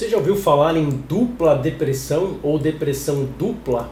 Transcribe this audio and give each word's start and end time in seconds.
Você 0.00 0.08
já 0.08 0.16
ouviu 0.16 0.34
falar 0.34 0.78
em 0.78 0.88
dupla 0.88 1.54
depressão 1.54 2.38
ou 2.42 2.58
depressão 2.58 3.28
dupla? 3.38 3.90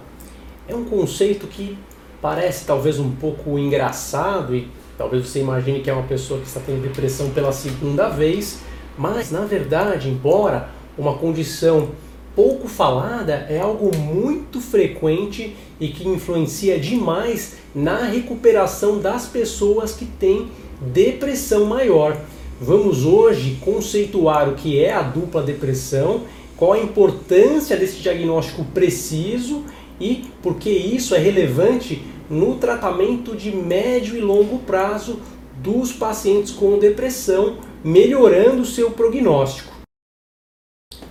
É 0.66 0.74
um 0.74 0.84
conceito 0.84 1.46
que 1.46 1.76
parece 2.22 2.64
talvez 2.64 2.98
um 2.98 3.10
pouco 3.10 3.58
engraçado 3.58 4.56
e 4.56 4.68
talvez 4.96 5.28
você 5.28 5.40
imagine 5.40 5.80
que 5.80 5.90
é 5.90 5.92
uma 5.92 6.04
pessoa 6.04 6.40
que 6.40 6.46
está 6.46 6.60
tendo 6.64 6.80
depressão 6.80 7.28
pela 7.28 7.52
segunda 7.52 8.08
vez, 8.08 8.60
mas 8.96 9.30
na 9.30 9.42
verdade, 9.42 10.08
embora 10.08 10.70
uma 10.96 11.12
condição 11.12 11.90
pouco 12.34 12.68
falada, 12.68 13.46
é 13.50 13.60
algo 13.60 13.94
muito 13.94 14.62
frequente 14.62 15.54
e 15.78 15.88
que 15.88 16.08
influencia 16.08 16.80
demais 16.80 17.58
na 17.74 18.04
recuperação 18.04 18.98
das 18.98 19.26
pessoas 19.26 19.92
que 19.92 20.06
têm 20.06 20.50
depressão 20.80 21.66
maior. 21.66 22.16
Vamos 22.60 23.04
hoje 23.04 23.56
conceituar 23.60 24.48
o 24.48 24.56
que 24.56 24.82
é 24.82 24.92
a 24.92 25.00
dupla 25.00 25.44
depressão, 25.44 26.22
qual 26.56 26.72
a 26.72 26.80
importância 26.80 27.76
desse 27.76 28.00
diagnóstico 28.00 28.64
preciso 28.64 29.62
e 30.00 30.24
por 30.42 30.56
que 30.56 30.68
isso 30.68 31.14
é 31.14 31.18
relevante 31.18 32.02
no 32.28 32.56
tratamento 32.56 33.36
de 33.36 33.54
médio 33.54 34.16
e 34.16 34.20
longo 34.20 34.58
prazo 34.58 35.20
dos 35.62 35.92
pacientes 35.92 36.50
com 36.50 36.80
depressão, 36.80 37.58
melhorando 37.84 38.62
o 38.62 38.66
seu 38.66 38.90
prognóstico. 38.90 39.72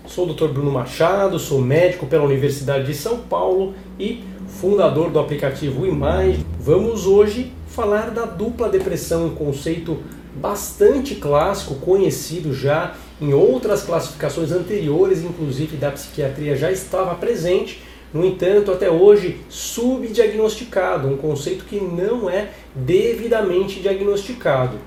Sou 0.05 0.29
o 0.29 0.33
Dr. 0.33 0.47
Bruno 0.47 0.71
Machado, 0.71 1.39
sou 1.39 1.61
médico 1.61 2.07
pela 2.07 2.25
Universidade 2.25 2.87
de 2.87 2.93
São 2.93 3.19
Paulo 3.19 3.73
e 3.97 4.21
fundador 4.47 5.11
do 5.11 5.19
aplicativo 5.19 5.85
Imagem. 5.85 6.45
Vamos 6.59 7.07
hoje 7.07 7.53
falar 7.67 8.09
da 8.09 8.25
dupla 8.25 8.67
depressão, 8.67 9.27
um 9.27 9.35
conceito 9.35 9.97
bastante 10.37 11.15
clássico, 11.15 11.75
conhecido 11.75 12.53
já 12.53 12.95
em 13.19 13.33
outras 13.33 13.83
classificações 13.83 14.51
anteriores, 14.51 15.23
inclusive 15.23 15.77
da 15.77 15.91
psiquiatria, 15.91 16.55
já 16.55 16.71
estava 16.71 17.15
presente. 17.15 17.81
No 18.13 18.25
entanto, 18.25 18.71
até 18.71 18.89
hoje, 18.89 19.41
subdiagnosticado, 19.49 21.07
um 21.07 21.17
conceito 21.17 21.65
que 21.65 21.79
não 21.79 22.29
é 22.29 22.51
devidamente 22.73 23.79
diagnosticado. 23.79 24.77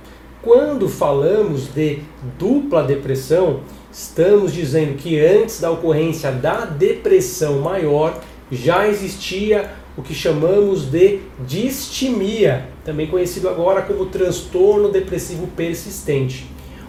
Quando 0.43 0.89
falamos 0.89 1.69
de 1.75 1.99
dupla 2.39 2.83
depressão, 2.83 3.61
estamos 3.93 4.55
dizendo 4.55 4.97
que 4.97 5.21
antes 5.21 5.61
da 5.61 5.71
ocorrência 5.71 6.33
da 6.33 6.65
depressão 6.65 7.61
maior 7.61 8.19
já 8.51 8.89
existia 8.89 9.71
o 10.01 10.03
que 10.03 10.15
chamamos 10.15 10.91
de 10.91 11.21
distimia, 11.47 12.67
também 12.85 13.07
conhecido 13.07 13.51
agora 13.51 13.83
como 13.83 14.07
transtorno 14.07 14.91
depressivo 14.91 15.47
persistente. 15.49 16.47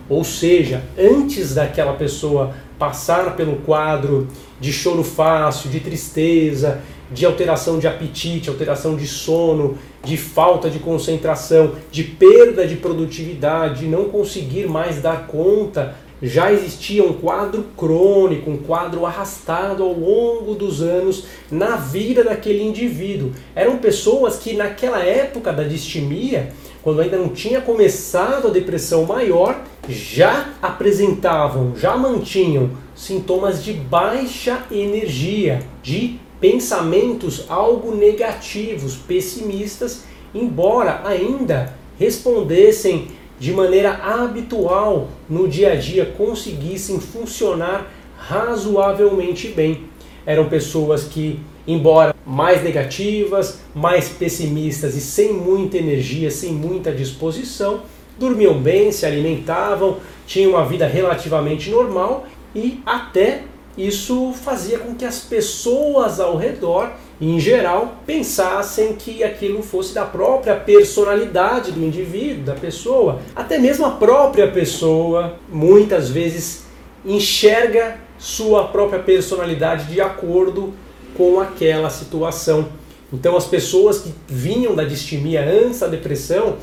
Ou 0.08 0.24
seja, 0.24 0.82
antes 0.98 1.54
daquela 1.54 1.94
pessoa 1.94 2.56
passar 2.80 3.36
pelo 3.36 3.58
quadro 3.58 4.30
de 4.62 4.72
choro 4.72 5.04
fácil, 5.04 5.70
de 5.70 5.82
tristeza, 5.82 6.82
de 7.12 7.26
alteração 7.26 7.80
de 7.80 7.86
apetite, 7.86 8.50
alteração 8.50 8.96
de 8.96 9.06
sono, 9.06 9.78
de 10.04 10.16
falta 10.16 10.70
de 10.70 10.80
concentração, 10.80 11.74
de 11.92 12.06
perda 12.06 12.66
de 12.66 12.78
produtividade, 12.78 13.82
de 13.82 13.88
não 13.88 14.06
conseguir 14.06 14.68
mais 14.68 15.02
dar 15.02 15.28
conta 15.28 15.96
já 16.22 16.52
existia 16.52 17.04
um 17.04 17.14
quadro 17.14 17.66
crônico, 17.76 18.52
um 18.52 18.58
quadro 18.58 19.06
arrastado 19.06 19.84
ao 19.84 19.94
longo 19.94 20.54
dos 20.54 20.82
anos 20.82 21.26
na 21.50 21.76
vida 21.76 22.24
daquele 22.24 22.64
indivíduo. 22.64 23.32
Eram 23.56 23.78
pessoas 23.78 24.38
que 24.38 24.54
naquela 24.54 25.04
época 25.04 25.52
da 25.52 25.64
distimia, 25.64 26.54
quando 26.84 27.02
ainda 27.02 27.18
não 27.18 27.30
tinha 27.30 27.60
começado 27.62 28.48
a 28.48 28.52
depressão 28.52 29.06
maior, 29.06 29.62
já 29.90 30.50
apresentavam, 30.62 31.76
já 31.76 31.98
mantinham 31.98 32.70
sintomas 32.96 33.64
de 33.64 33.74
baixa 33.74 34.64
energia, 34.72 35.64
de 35.82 36.20
pensamentos 36.40 37.46
algo 37.50 37.96
negativos, 37.96 38.96
pessimistas, 38.96 40.04
embora 40.34 41.02
ainda 41.04 41.76
respondessem 41.98 43.10
de 43.42 43.52
maneira 43.52 43.94
habitual 43.94 45.08
no 45.28 45.48
dia 45.48 45.72
a 45.72 45.76
dia 45.76 46.06
conseguissem 46.06 47.00
funcionar 47.00 47.92
razoavelmente 48.16 49.48
bem. 49.48 49.86
Eram 50.24 50.48
pessoas 50.48 51.06
que, 51.06 51.40
embora 51.66 52.16
mais 52.24 52.64
negativas, 52.64 53.60
mais 53.74 54.10
pessimistas 54.10 54.96
e 54.96 55.02
sem 55.02 55.34
muita 55.34 55.80
energia, 55.80 56.30
sem 56.30 56.52
muita 56.52 56.92
disposição, 56.92 57.82
dormiam 58.20 58.60
bem, 58.60 58.92
se 58.92 59.08
alimentavam, 59.08 59.98
tinham 60.28 60.52
uma 60.52 60.64
vida 60.64 60.86
relativamente 60.86 61.72
normal 61.72 62.28
e 62.54 62.80
até 62.86 63.42
isso 63.78 64.34
fazia 64.34 64.80
com 64.80 64.96
que 64.96 65.06
as 65.06 65.20
pessoas 65.20 66.20
ao 66.20 66.36
redor 66.38 66.92
em 67.22 67.40
geral, 67.40 67.98
pensassem 68.04 68.94
que 68.94 69.24
aquilo 69.24 69.62
fosse 69.62 69.94
da 69.94 70.04
própria 70.04 70.56
personalidade 70.56 71.72
do 71.72 71.80
indivíduo, 71.86 72.46
da 72.46 72.56
pessoa. 72.56 73.20
Até 73.36 73.60
mesmo 73.60 73.86
a 73.86 73.92
própria 73.92 74.48
pessoa, 74.48 75.36
muitas 75.48 76.10
vezes, 76.10 76.64
enxerga 77.06 78.00
sua 78.18 78.70
própria 78.70 79.00
personalidade 79.00 79.86
de 79.86 80.02
acordo 80.02 80.74
com 81.16 81.40
aquela 81.40 81.92
situação. 81.92 82.70
Então, 83.14 83.38
as 83.38 83.46
pessoas 83.46 84.00
que 84.00 84.12
vinham 84.28 84.74
da 84.74 84.84
distimia 84.84 85.44
antes 85.44 85.82
da 85.82 85.88
depressão, 85.88 86.58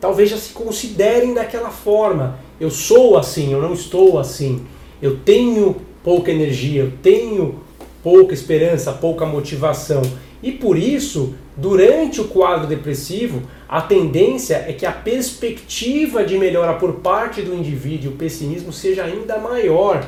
talvez 0.00 0.28
já 0.28 0.36
se 0.36 0.50
considerem 0.52 1.34
daquela 1.34 1.70
forma. 1.70 2.36
Eu 2.58 2.70
sou 2.70 3.16
assim, 3.16 3.52
eu 3.52 3.62
não 3.62 3.74
estou 3.74 4.18
assim. 4.18 4.66
Eu 5.00 5.18
tenho 5.18 5.76
pouca 6.02 6.30
energia, 6.30 6.82
eu 6.82 6.92
tenho 7.02 7.60
pouca 8.02 8.34
esperança, 8.34 8.92
pouca 8.92 9.26
motivação. 9.26 10.02
E 10.42 10.52
por 10.52 10.78
isso, 10.78 11.34
durante 11.56 12.20
o 12.20 12.28
quadro 12.28 12.66
depressivo, 12.66 13.42
a 13.68 13.82
tendência 13.82 14.64
é 14.66 14.72
que 14.72 14.86
a 14.86 14.92
perspectiva 14.92 16.24
de 16.24 16.38
melhora 16.38 16.74
por 16.74 16.94
parte 16.94 17.42
do 17.42 17.54
indivíduo, 17.54 18.12
o 18.12 18.16
pessimismo, 18.16 18.72
seja 18.72 19.04
ainda 19.04 19.38
maior. 19.38 20.06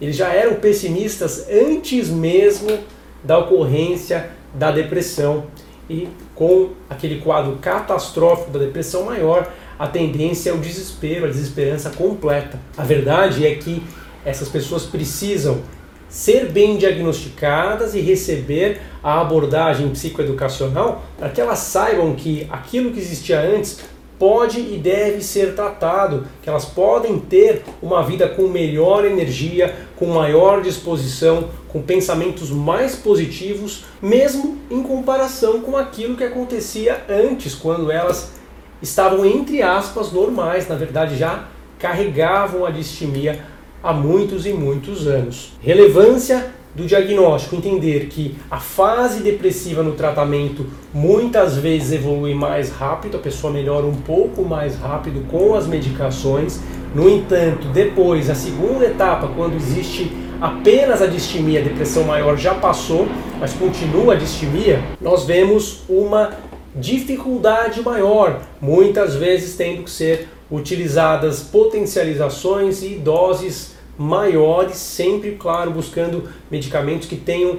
Eles 0.00 0.16
já 0.16 0.32
eram 0.32 0.54
pessimistas 0.56 1.46
antes 1.50 2.08
mesmo 2.08 2.78
da 3.22 3.38
ocorrência 3.38 4.30
da 4.54 4.70
depressão. 4.70 5.44
E 5.88 6.08
com 6.34 6.70
aquele 6.88 7.20
quadro 7.20 7.58
catastrófico 7.60 8.50
da 8.50 8.58
depressão 8.58 9.04
maior, 9.04 9.52
a 9.78 9.86
tendência 9.86 10.48
é 10.48 10.52
o 10.54 10.58
desespero, 10.58 11.26
a 11.26 11.28
desesperança 11.28 11.90
completa. 11.90 12.58
A 12.76 12.84
verdade 12.84 13.46
é 13.46 13.54
que 13.54 13.82
essas 14.24 14.48
pessoas 14.48 14.84
precisam 14.84 15.62
ser 16.08 16.50
bem 16.50 16.76
diagnosticadas 16.76 17.94
e 17.94 18.00
receber 18.00 18.80
a 19.02 19.20
abordagem 19.20 19.88
psicoeducacional 19.90 21.04
para 21.18 21.28
que 21.28 21.40
elas 21.40 21.58
saibam 21.58 22.14
que 22.14 22.46
aquilo 22.50 22.92
que 22.92 23.00
existia 23.00 23.40
antes 23.40 23.80
pode 24.18 24.60
e 24.60 24.78
deve 24.78 25.22
ser 25.22 25.54
tratado, 25.54 26.26
que 26.40 26.48
elas 26.48 26.64
podem 26.64 27.18
ter 27.18 27.64
uma 27.82 28.02
vida 28.02 28.28
com 28.28 28.46
melhor 28.46 29.04
energia, 29.04 29.74
com 29.96 30.06
maior 30.06 30.62
disposição, 30.62 31.50
com 31.68 31.82
pensamentos 31.82 32.48
mais 32.48 32.94
positivos, 32.94 33.84
mesmo 34.00 34.58
em 34.70 34.82
comparação 34.82 35.60
com 35.60 35.76
aquilo 35.76 36.16
que 36.16 36.24
acontecia 36.24 37.04
antes, 37.08 37.54
quando 37.54 37.90
elas 37.90 38.34
estavam 38.80 39.24
entre 39.24 39.62
aspas 39.62 40.12
normais, 40.12 40.68
na 40.68 40.76
verdade 40.76 41.16
já 41.16 41.48
carregavam 41.78 42.64
a 42.64 42.70
distimia 42.70 43.44
há 43.84 43.92
muitos 43.92 44.46
e 44.46 44.52
muitos 44.52 45.06
anos. 45.06 45.52
Relevância 45.60 46.46
do 46.74 46.86
diagnóstico, 46.86 47.54
entender 47.54 48.06
que 48.06 48.36
a 48.50 48.58
fase 48.58 49.22
depressiva 49.22 49.82
no 49.82 49.92
tratamento 49.92 50.66
muitas 50.92 51.56
vezes 51.56 51.92
evolui 51.92 52.34
mais 52.34 52.70
rápido, 52.70 53.18
a 53.18 53.20
pessoa 53.20 53.52
melhora 53.52 53.86
um 53.86 53.94
pouco 53.94 54.42
mais 54.42 54.76
rápido 54.76 55.24
com 55.30 55.54
as 55.54 55.66
medicações. 55.66 56.60
No 56.94 57.08
entanto, 57.08 57.68
depois, 57.68 58.30
a 58.30 58.34
segunda 58.34 58.86
etapa, 58.86 59.28
quando 59.36 59.54
existe 59.54 60.10
apenas 60.40 61.00
a 61.00 61.06
distimia, 61.06 61.60
a 61.60 61.62
depressão 61.62 62.04
maior 62.04 62.36
já 62.36 62.54
passou, 62.54 63.06
mas 63.38 63.52
continua 63.52 64.14
a 64.14 64.16
distimia, 64.16 64.82
nós 65.00 65.24
vemos 65.24 65.82
uma 65.88 66.32
dificuldade 66.74 67.82
maior, 67.82 68.40
muitas 68.60 69.14
vezes 69.14 69.54
tendo 69.56 69.84
que 69.84 69.90
ser 69.90 70.28
utilizadas 70.50 71.40
potencializações 71.40 72.82
e 72.82 72.96
doses 72.96 73.73
maiores, 73.96 74.76
sempre, 74.76 75.32
claro, 75.32 75.70
buscando 75.70 76.28
medicamentos 76.50 77.08
que 77.08 77.16
tenham 77.16 77.58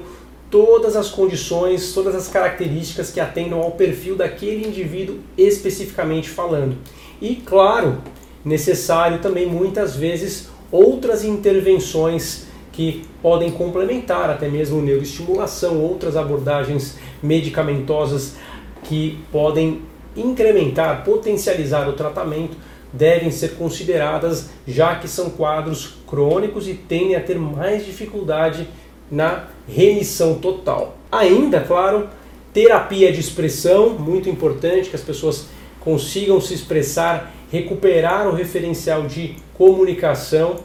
todas 0.49 0.95
as 0.95 1.09
condições, 1.09 1.93
todas 1.93 2.15
as 2.15 2.27
características 2.27 3.11
que 3.11 3.19
atendam 3.19 3.61
ao 3.61 3.71
perfil 3.71 4.15
daquele 4.15 4.67
indivíduo 4.67 5.19
especificamente 5.37 6.29
falando. 6.29 6.77
E, 7.21 7.35
claro, 7.35 7.97
necessário 8.43 9.19
também 9.19 9.45
muitas 9.45 9.95
vezes 9.95 10.49
outras 10.71 11.23
intervenções 11.23 12.45
que 12.71 13.05
podem 13.21 13.51
complementar 13.51 14.29
até 14.29 14.49
mesmo 14.49 14.81
neuroestimulação, 14.81 15.81
outras 15.81 16.17
abordagens 16.17 16.97
medicamentosas 17.23 18.35
que 18.83 19.19
podem 19.31 19.81
incrementar, 20.15 21.03
potencializar 21.03 21.87
o 21.89 21.93
tratamento 21.93 22.55
devem 22.97 23.31
ser 23.31 23.55
consideradas, 23.55 24.49
já 24.67 24.95
que 24.95 25.07
são 25.07 25.29
quadros 25.29 25.97
crônicos 26.07 26.67
e 26.67 26.73
tendem 26.73 27.15
a 27.15 27.21
ter 27.21 27.37
mais 27.37 27.85
dificuldade 27.85 28.67
na 29.11 29.47
remissão 29.67 30.35
total. 30.35 30.97
Ainda, 31.11 31.61
claro, 31.61 32.09
terapia 32.53 33.11
de 33.11 33.19
expressão, 33.19 33.89
muito 33.89 34.29
importante 34.29 34.89
que 34.89 34.95
as 34.95 35.01
pessoas 35.01 35.47
consigam 35.79 36.39
se 36.41 36.53
expressar, 36.53 37.31
recuperar 37.51 38.27
o 38.27 38.33
referencial 38.33 39.03
de 39.03 39.35
comunicação 39.53 40.55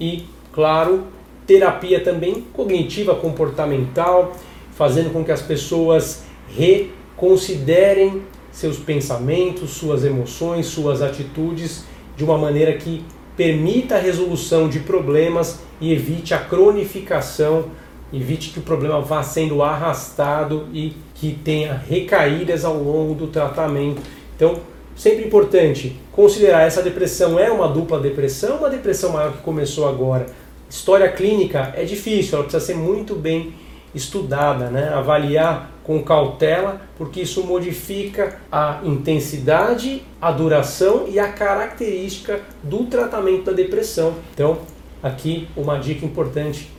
e, 0.00 0.24
claro, 0.52 1.04
terapia 1.46 2.02
também 2.02 2.44
cognitiva 2.52 3.14
comportamental, 3.14 4.32
fazendo 4.74 5.12
com 5.12 5.24
que 5.24 5.32
as 5.32 5.42
pessoas 5.42 6.22
reconsiderem 6.56 8.22
seus 8.52 8.78
pensamentos, 8.78 9.70
suas 9.70 10.04
emoções, 10.04 10.66
suas 10.66 11.02
atitudes 11.02 11.84
de 12.16 12.24
uma 12.24 12.36
maneira 12.36 12.72
que 12.74 13.04
permita 13.36 13.96
a 13.96 13.98
resolução 13.98 14.68
de 14.68 14.80
problemas 14.80 15.60
e 15.80 15.92
evite 15.92 16.34
a 16.34 16.38
cronificação, 16.38 17.66
evite 18.12 18.50
que 18.50 18.58
o 18.58 18.62
problema 18.62 19.00
vá 19.00 19.22
sendo 19.22 19.62
arrastado 19.62 20.66
e 20.72 20.94
que 21.14 21.38
tenha 21.42 21.74
recaídas 21.88 22.64
ao 22.64 22.76
longo 22.76 23.14
do 23.14 23.28
tratamento. 23.28 24.02
Então, 24.36 24.60
sempre 24.94 25.24
importante 25.24 25.96
considerar 26.12 26.66
essa 26.66 26.82
depressão 26.82 27.38
é 27.38 27.50
uma 27.50 27.68
dupla 27.68 27.98
depressão, 27.98 28.58
uma 28.58 28.68
depressão 28.68 29.12
maior 29.12 29.32
que 29.32 29.42
começou 29.42 29.88
agora. 29.88 30.26
História 30.68 31.10
clínica 31.10 31.72
é 31.76 31.84
difícil, 31.84 32.34
ela 32.34 32.44
precisa 32.44 32.64
ser 32.64 32.74
muito 32.74 33.14
bem 33.14 33.54
estudada, 33.94 34.70
né? 34.70 34.88
avaliar 34.88 35.70
com 35.82 36.02
cautela, 36.02 36.80
porque 36.96 37.22
isso 37.22 37.44
modifica 37.44 38.40
a 38.50 38.80
intensidade, 38.84 40.02
a 40.20 40.30
duração 40.30 41.06
e 41.08 41.18
a 41.18 41.32
característica 41.32 42.40
do 42.62 42.84
tratamento 42.84 43.44
da 43.44 43.52
depressão. 43.52 44.14
Então, 44.32 44.58
aqui 45.02 45.48
uma 45.56 45.78
dica 45.78 46.04
importante: 46.06 46.70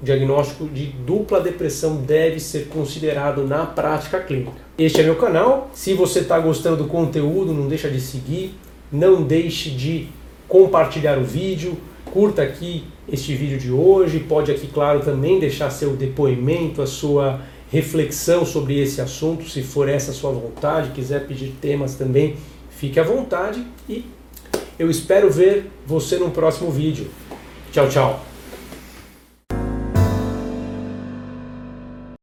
o 0.00 0.04
diagnóstico 0.04 0.68
de 0.68 0.86
dupla 0.86 1.40
depressão 1.40 1.96
deve 1.96 2.38
ser 2.38 2.68
considerado 2.68 3.46
na 3.46 3.66
prática 3.66 4.20
clínica. 4.20 4.52
Este 4.78 5.00
é 5.00 5.04
meu 5.04 5.16
canal. 5.16 5.70
Se 5.74 5.92
você 5.94 6.20
está 6.20 6.38
gostando 6.38 6.84
do 6.84 6.88
conteúdo, 6.88 7.52
não 7.52 7.68
deixa 7.68 7.90
de 7.90 8.00
seguir, 8.00 8.54
não 8.92 9.22
deixe 9.22 9.70
de 9.70 10.08
compartilhar 10.50 11.16
o 11.16 11.24
vídeo, 11.24 11.78
curta 12.12 12.42
aqui 12.42 12.84
este 13.08 13.34
vídeo 13.34 13.56
de 13.56 13.70
hoje, 13.70 14.18
pode 14.18 14.50
aqui, 14.50 14.66
claro, 14.66 15.00
também 15.00 15.38
deixar 15.38 15.70
seu 15.70 15.96
depoimento, 15.96 16.82
a 16.82 16.86
sua 16.86 17.40
reflexão 17.70 18.44
sobre 18.44 18.78
esse 18.80 19.00
assunto, 19.00 19.48
se 19.48 19.62
for 19.62 19.88
essa 19.88 20.10
a 20.10 20.14
sua 20.14 20.32
vontade, 20.32 20.90
quiser 20.90 21.26
pedir 21.26 21.54
temas 21.60 21.94
também, 21.94 22.36
fique 22.68 22.98
à 22.98 23.04
vontade 23.04 23.64
e 23.88 24.04
eu 24.76 24.90
espero 24.90 25.30
ver 25.30 25.70
você 25.86 26.18
no 26.18 26.30
próximo 26.30 26.70
vídeo. 26.70 27.08
Tchau, 27.70 27.88
tchau. 27.88 28.29